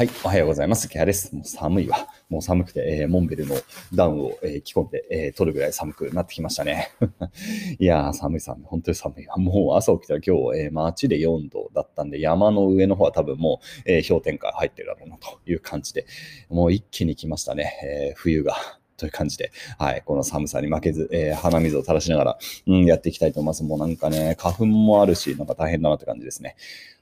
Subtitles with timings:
[0.00, 0.88] はい、おはようございます。
[0.88, 1.36] キャです。
[1.36, 2.08] もう寒いわ。
[2.30, 3.54] もう寒くて、えー、モンベルの
[3.92, 6.88] ダウンを、えー、着込んで、えー、取るぐらい寒くなってきましたね。
[7.78, 8.64] いやー、寒い寒い。
[8.64, 9.36] 本当に寒いわ。
[9.36, 16.06] もう朝起きたら今日、えー、街で4度だったんで、山の上の方は多分もう、えー、氷点下入ってるだろうなという感じで、
[16.48, 17.70] もう一気に来ましたね。
[17.84, 18.56] えー、冬が。
[19.00, 23.64] という感じで、はい、この寒さに負けず、えー、鼻水を垂らしながら、うん、やっていきたいと思います。
[23.64, 26.56] もうなんかね、花粉もあるし、なんか大変だなって感じですね。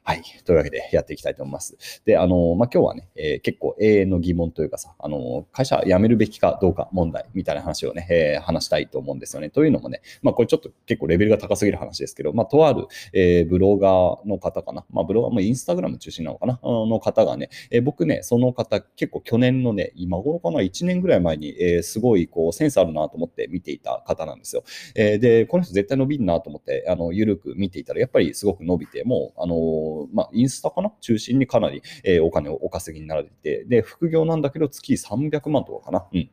[0.09, 0.23] はい。
[0.47, 1.77] というわけでやっていきたいと思います。
[2.07, 9.51] で、あの、まあ、今日はね、えー、結構永遠の疑問というかさ、あの、会社辞めるべきかどうか問題みたいな話をね、えー、話したいと思うんですよね。
[9.51, 24.65] というのもね、まあ、これちょっと結構レベルが高すぎる話ですけど、まあ、とある、えー、ブロガーの方かな、まあ、ブロガーもインスタグラム中心なのかな、の方がね、えー、僕ね、その方結構去年のね、今頃かな、1年ぐらい前に、えー、すごいこうセンスあるなと思って見ていた方なんですよ。
[24.95, 30.93] えー、で、この人絶対伸びるなと思って、あの、ゆるく見ていたら、やっぱりすごく伸びて、もう、あの、まあ、インスタかな？
[31.01, 36.07] 中心にかなり、え、お金をお稼ぎになられて、で、副業なんだけど月300万とかかな？
[36.13, 36.31] うん。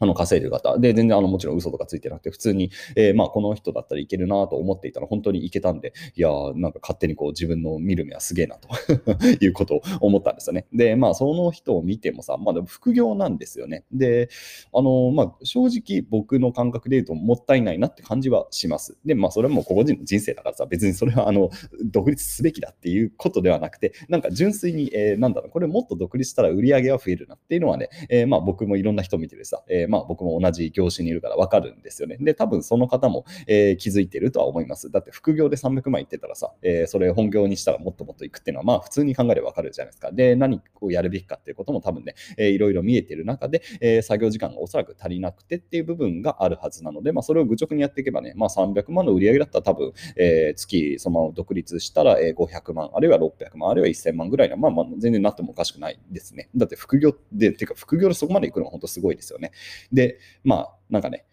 [0.00, 0.78] あの稼いでる方。
[0.78, 8.68] で、全然あのもちろん嘘とかついてなくて、普通に、えー、まあこの人だったらいけるなと思っていたら本当にいけたんで、いやーなんか勝手にこう自分の見る目はすげえなと
[9.44, 10.66] いうことを思ったんですよね。
[10.72, 13.84] で、まあその人を見てもさ、まあ副業なんですよね。
[13.92, 14.28] で、
[14.72, 18.96] あのまあ正直僕の感覚で言うともったいないなって感じはします。
[19.04, 21.50] で、まあそれはもう個々人の人生だからさ、別にそれはあの
[21.84, 32.16] 独立すべきだっていうことではなくて、なんか純粋に、えー、なんだろう、これもっと独立したら売り上げは増えるなっていうのはね、えー、まあ僕もいろんな人見てるさ、えー、まあ僕も同じ業種にいるから分かるんですよね。
[32.20, 34.90] で、多分その方も、えー、気づいてるとは思います。
[34.90, 40.12] だって副業で300万いってたらさ、えー、それ本業にしたらもっともっといくっていうのは、まあ普通に考えれば分かるじゃないですか。
[40.12, 56.48] で、何をやるべきかっていうことも多分ね、えー、いろいろ見えてる中で、え、作業時間がおそらく足りなくてっていう部分があるはずなので、まあそれを愚直にやっていけばね、まあ300万の売り上げだったら多分、えー、月そのまま独立したら、え、500万、あるいは600万、あるいは1000万ぐらいの、まあまあ全然なってもおかしくないですね。
[56.56, 59.52] だって副業で、てか副業でそこまで行くのは本当すごいですよね。
[59.92, 61.24] で、まあなんかね、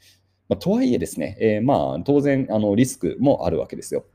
[0.50, 4.06] まあ、とはいえですね、えー、まあ当然あのリスクもあるわけですよ。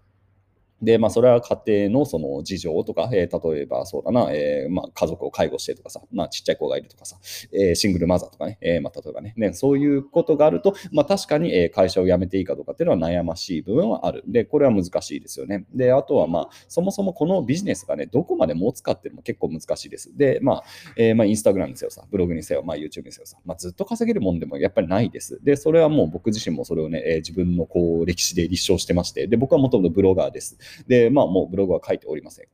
[0.83, 7.17] で、まあ、それは家庭のその事情とか、えー、例えばそうだな、えー、まあ、家族を介護してとかさ、まあ、ちっちゃい子がいるとかさ、
[7.53, 14.23] えー、シングルマザーとかね、えまあ、例えばねね、そういうことがあると、まあ、確かに、え会社を辞めていいかどうかっていうのは悩ましい部分はある。
[14.27, 15.65] で、これは難しいですよね。
[15.75, 20.17] で、あとは、まあ、そもそもこのビジネスがね、どこまで持つかっていうのも結構難しいです。
[20.17, 20.65] で、まあ、
[20.97, 25.41] えまあ、インスタグラムにせよさ、ブログにせよ、まあ、YouTube にせよさ、まあ、ずっと稼げるもんでもやっぱりないです。
[25.43, 30.59] で、それはもう僕自身もそれをね、え自分のこう歴史で立証してまして、で、僕はもともとブロガーです。
[30.87, 32.47] で、まあ、もうブログは書いておりません。
[32.47, 32.49] い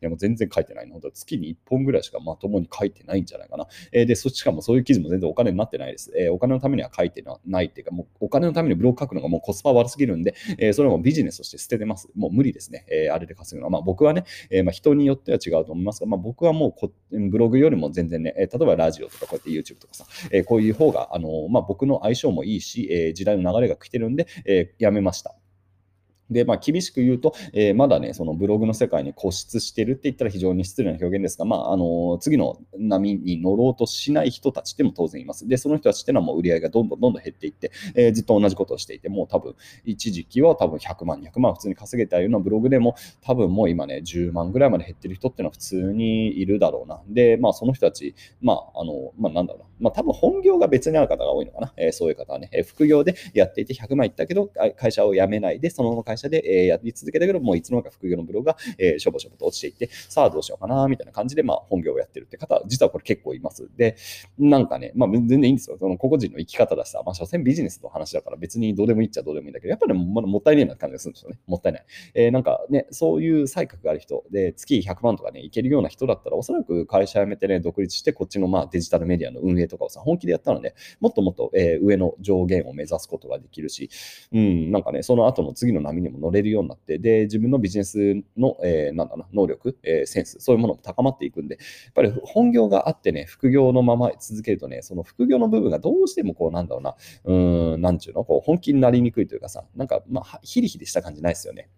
[0.00, 0.92] やもう全然書いてないの。
[0.92, 3.66] 本当月に1本ぐらいしかまともに書いてないんじゃないかな。
[3.92, 6.12] えー、で、そしかもそういう記事も全然お金になってないです。
[6.16, 12.08] えー、お金のためには書いてないっていうか、もうお金のためにブログ書くのがもうコスパ悪すぎるんで、えー、それもビジネスとして捨ててます。
[12.14, 12.84] もう無理ですね。
[12.90, 13.70] えあれで稼ぐのは。
[13.70, 25.34] まあ僕はね、えまあ、人によっては違うと思いますが、まあ僕はもうこブログよりも全然ね、え例えばラジオとかこうやって YouTube とかさ、えこういう方が、あのまあ、僕の相性もいいし、え時代の流れが来てるんで、えやめました。
[26.32, 35.46] で、まあ、厳しく言うと、えー、まだね、そのブログの世界に固執してるって言ったら非常に失礼な表現ですが、まあ、あの次の波に乗ろうとしない人たちでも当然います。
[35.46, 39.54] で、その人たちっていうのはもう売り上げがどんどんどんどん減っていって、えー、ずっと同じことをしていて、もう多分、
[39.84, 47.00] 一時期は多分100万、200万普通に稼げたようなブログでも、多分もう今ね、10万ぐらいまで減ってる人っていうのは普通にいるだろうな。
[47.08, 49.68] で、まあ、その人たち、まあ、あの、まあ、なんだろうな。
[49.80, 51.72] まあ、多分本業が別にある方が多いのかな。
[51.76, 63.68] えー、そういう方はね、え、副業でやっていて100万いったけど、会社を辞めないで、そのまま会社で、えー、やり続けたけど、もういつの間にか副業のブログが、えー、しょぼしょぼと落ちていって、さあどうしようかな、みたいな感じで、まあ、本業をやってるって方、実はこれ結構います。
[63.76, 63.96] で、
[64.38, 65.76] なんかね、まあ、全然いいんですよ。
[65.78, 71.38] その個々人の生き方だしさ、まあ、所詮ビジネスの話だから別にどうでもいいっちゃどうでもいいんだけど、やっぱりももったいねえな感じがするんですよね。
[71.46, 71.84] もったいない。
[72.14, 83.90] えー、なんかね、そういう才覚がある人で、月100万とかね、いけるような人だったら、おそらく会社辞めてね、独立して、こっちのまあデジタルメディアの運営とかをさ、本気でやったらね、もっともっと、えー、上の上限を目指すことができるし、
[84.32, 101.68] うん、なんかね、その後の次の波にも乗れるようになって、で、自分のビジネスの、えー、なんだな、能力、えー、センス、そういうものも高まっていくんで、やっぱり本業があってね、副業のまま続けるとね、その副業の部分がどうしてもこう、なんだろうな、うん、なんちゅうの、こう、本気になりにくいというかさ、なんか、まあ、ヒリヒリした感じないですよね。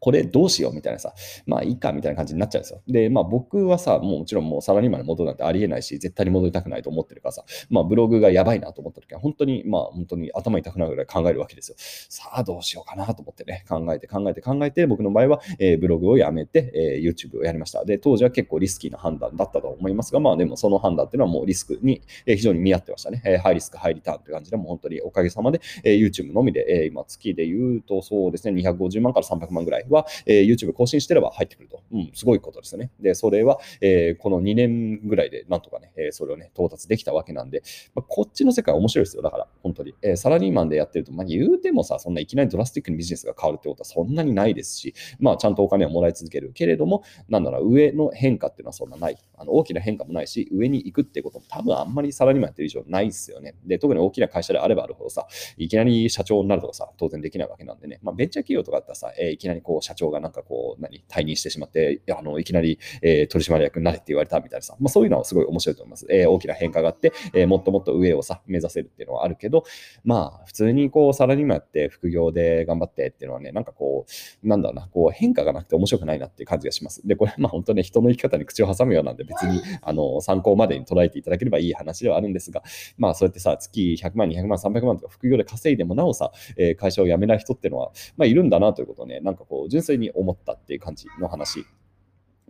[0.00, 1.14] これどうしようみたいなさ、
[1.46, 2.82] まあいいかみたいな感じになっちゃうんですよ。
[2.88, 11.76] で、まあ僕はさ、もうもちろんもうサラリーマンに戻るなんてありえないし、絶対に戻りたくないと思ってるからさ、まあブログがやばいなと思った時は、本当に、まあ本当に頭痛くなるぐらい考えるわけですよ。
[11.78, 17.84] さあどうしようかなと思ってね、考えて考えて考えて、僕の場合は、えー、ブログをやめて、えー、YouTube をやりました。
[17.84, 23.22] で、当時は結構リスキーな判断だったと思いますが、まあでもその判断っていうのはもうリスクに、えー、非常に見合ってましたね。
[23.24, 31.82] えー、ハイリスク、ハイリターンって感じで、もう本当におかげさまで、えー、YouTube のみで、えー、今月で言うとそうですね、250万から300万ぐらいは、えー、YouTube 更新してれば入ってくると。
[31.92, 32.90] うん、すごいことですよね。
[33.00, 37.62] で、それは、えー、この2年ぐらいでなんとかね、えー、それをね、到達できたわけなんで、
[37.94, 39.22] まあ、こっちの世界面白いですよ。
[39.22, 39.94] だから、本当に。
[40.02, 49.16] えー、サラリーマンでやってると、まあ、言うてもさ、そんないきなりドラスティックにビジネスが変わるってことはそんなにないですし、まあ、ちゃんとお金をもらい続けるけれども、なんだろう、上の変化っていうのはそんなない。
[49.36, 53.54] あの大きな変化もないし、上に行くってことも多分あんまりサラリーマンやってる以上ないですよね。
[53.64, 55.26] で、特に大きな会社であればあるほどさ、
[55.56, 66.06] いきなり社長になるとかさ、当然できないわけなんでね、まあ、ベンチャー企業とかだったらさ、えー、いきなりこう社長がなんかこう、何、退任してしまって、あのいきなり、えー、取締役になれって言われたみたいなさ、まあ、そういうのはすごい面白いと思います。
[66.10, 69.64] えー、大きな変化があって、えもっともっと上をさ、目指せるっていうのはあるけど、
[70.04, 74.06] まあ、普通にこう、サラリーマンやって副業で頑張ってっていうのはね、なんかこ
[74.42, 77.06] う、なんだろうな、こう変化がなくて面白くないなっていう感じがします。
[77.06, 82.62] で、これまあ本当ね、人の生き方に口を挟むようなんで別にあの参考までに捉えていただければいい話ではあるんですが、
[82.98, 91.64] まあそうやってさ、月100万、200万、300万とか副業で稼いでもなおさ、えー、会社を辞めない人っていうのは、まあいるんだなということをね、なんかこう純粋に思ったっていう感じの話。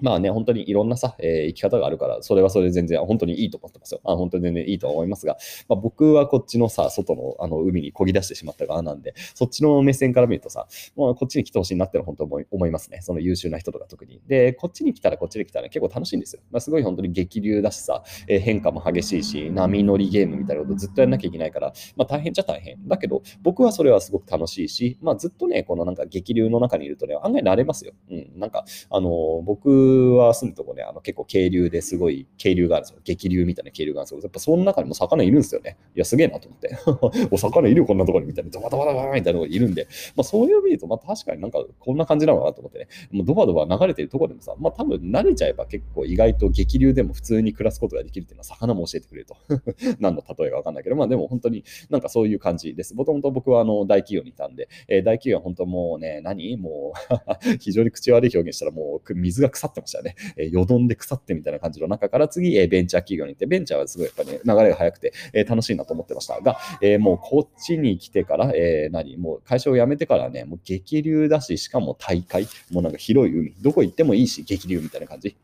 [0.01, 4.01] まあね、本当にいろんなさ、えー、生き方があるから、それはそれで全然本当にいいと思ってますよ。
[4.05, 5.37] あ本当に全然いいと思いますが、
[5.69, 10.67] まあ、僕はこっちのさ、外のあの海に漕ぎ出してしまった側なんで、そっちの目線から見るとさ、
[10.97, 13.01] まあ、こっちに来てほしいなってのは本当思い思いますね。
[13.03, 14.21] その優秀な人とか特に。
[14.27, 16.43] で、こっちに来たらこっちに来たら結構楽しいんですよ。
[16.51, 22.89] まあ、すごい本当に激流だしさ、えー、変化も激しいし、波乗りゲームみたいなことずっとやんなきゃいけないから、まあ大変っちゃ大変。
[22.89, 27.93] だけど、僕はそれはすごく楽しいし、まあずっとね、このなんか激流の中にいるとね、案外慣れますよ。
[28.11, 28.31] うん。
[28.37, 29.71] なんか、あのー、僕
[30.17, 33.01] は住むとこね、あの結構渓流ですごい渓流があるんですよ。
[33.05, 34.21] 激流みたいな渓流があるんですよ。
[34.23, 35.77] やっぱその中にも魚いるんですよね。
[35.95, 36.77] いや、すげえなと思って。
[37.31, 49.37] お魚いるこんなところにみたいな、ドバドバドバみたいなのがいるんで、まあそういう意味でと、まあ確かになんかこんな感じなのかなと思ってね、もうドバドバ流れてるところでもさ、まあ多分慣れちゃえば結構意外と激流でも普通に暮らすことができるっていうのは魚も教えてくれると。
[50.01, 52.95] 何の例えがわかんないけど、まあでも本当になんかそういう感じです。
[52.95, 56.57] もともと僕はあの大企業にいたんで、えー、大企業は本当もうね、何？
[56.57, 60.15] もう 非常に口悪い表現したらもう水が腐ってましたね。
[60.37, 75.37] えー、よどんで腐ってみたいな感じの中から次、えベンチャー企業に行って、ベンチャーはすごいやっぱね、流れが速くて、え楽しいなと思ってましたが、えもうこっちに来てから、えー、何、もう会社を辞めてからね、もう激流だし、しかも大会、もうなんか広い海、どこ行ってもいいし、激流みたいな感じ。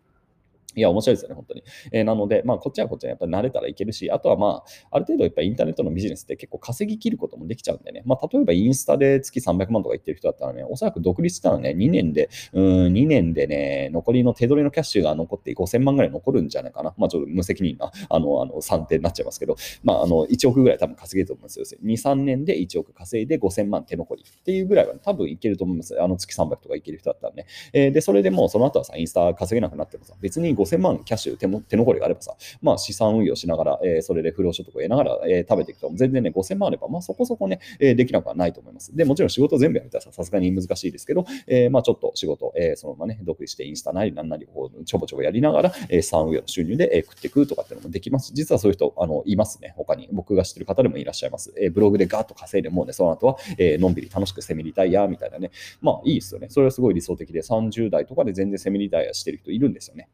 [0.77, 1.65] いや、面白いですよね、本当に。
[1.91, 16.95] えー、なので、まあ、こっちはこっちはやっぱり慣れたらいけるし、あとはまあ、ある程度やっぱりインターネットのビジネスって結構稼ぎ切ることもできちゃうんでね、まあ、例えばインスタで月300万とか言ってる人だったらね、おそらく独立したらね、2年で、うん、2年でね、残りの手取りのキャッシュが残って5000万ぐらい残るんじゃないかな。
[16.99, 21.81] まあ、ちょっと無責任な、あの、あの、算定になっちゃいますけど、まあ、あの、1億ぐらい多分稼げると思うんですよ。
[21.83, 26.01] 2、3年で1億稼いで5000万手残りっていうぐらいは、ね、多分いけると思います。
[26.01, 27.47] あの、月300とかいける人だったらね。
[27.73, 38.95] えー、で、それでもうその後はさ、インスタ稼げなくなってもさ、別に5000 5000万キャッシュ手も手残りがあればさ、まあ資産運用しながら、えー、それで不労所得を得ながら、えー、食べていくと、全然ね、5000万あれば、まあそこそこね、えー、できなくはないと思います。
[38.95, 48.33] で、もちろん仕事全部やめたらさすがに難しいですけど、えー、まあちょっと仕事、えー、そのままね、独立してインスタなりなんなりこうちょぼちょぼやりながら、えー、資産運用の収入で、えー、食っていくとかっていうのもできます。
[48.35, 49.75] 実はそういう人、あの、いますね。
[49.77, 50.09] 他に。
[50.13, 51.53] 僕が知ってる方でもいらっしゃいます。
[51.61, 55.51] えー、ブログでガーッと稼いでもうね、その後は、えー、のんびり楽しくセミリタイヤみたいなね。
[55.81, 56.49] まあいいですよね。
[56.51, 60.09] それはすごい理想的で、30代とかで全然セミリタイヤしてる人いるんですよね。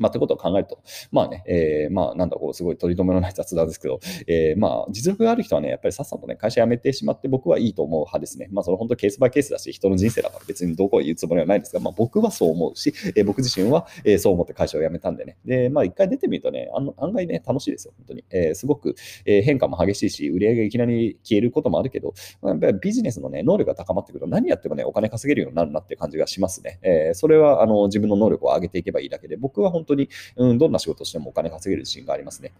[0.00, 0.82] まあ、ってことを考えると、
[1.12, 8.48] まあね、えー、まあ、なんだこう、すごい取り留めのない雑談ですけど、えー、まあ、実力がある人はね、やっぱりさっさとね、会社辞めてしまって僕はいいと思う派ですね。
[8.50, 15.36] まあ、それ本当ケースバイケースだし、人の人生だから別にどこを言うつもりはないですが、まあ、僕はそう思うし、えー、僕自身は、えー、そう思って会社を辞めたんでね。
[15.44, 18.24] で、まあ、一回出てみるとね、あの案外ね、楽しいですよ、本当に。
[18.30, 18.94] えー、すごく、
[19.26, 26.78] えー、変化も激しいし、売り上げがいきなり消えることもあるけど、まあ、やっぱりビジネスのね、能力が高まってくると、何やってもね、お金稼げるようになるなって感じがしますね。
[26.82, 32.52] えー、それは、あの、自分の能力を上げていけばいいだけで、僕は本当当に、うん、どんな仕事をしてもお金稼げる自信がありますね。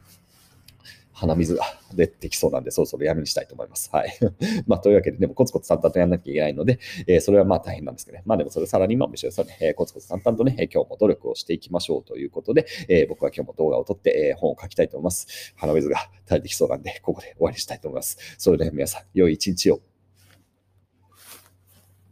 [1.21, 3.91] 鼻水が出てきそうなんで、そろそろやめにしたいと思います。
[3.93, 4.19] はい。
[4.67, 8.23] まあ、というわけで、でもコツコツ淡々とやらなきゃいけないので、えー、それはまあ大変なんですけどね。
[8.25, 9.59] まあでもそれさらに今も一緒ですよね。
[9.61, 15.53] えー、コツコツ淡々とね、今日も努力をしていきましょうということで、えー、僕は今日も動画を撮って、え本を書きたいと思います。
[15.57, 18.17] 鼻水が垂れてきそうなんで、ここで終わりにしたいと思います。
[18.39, 19.81] それでは皆さん、良い一日を